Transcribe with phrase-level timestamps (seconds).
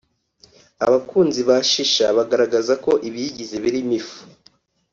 [0.85, 4.19] Abakunzi ba Shisha bagaragazaga ko ibiyigize birimo ifu